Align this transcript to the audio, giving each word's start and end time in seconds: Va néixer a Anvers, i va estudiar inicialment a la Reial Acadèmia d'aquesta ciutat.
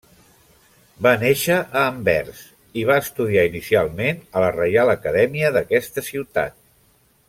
Va 1.07 1.11
néixer 1.23 1.57
a 1.59 1.83
Anvers, 1.89 2.41
i 2.83 2.87
va 2.93 2.97
estudiar 3.03 3.45
inicialment 3.53 4.27
a 4.41 4.45
la 4.47 4.51
Reial 4.59 4.97
Acadèmia 4.99 5.57
d'aquesta 5.59 6.09
ciutat. 6.13 6.63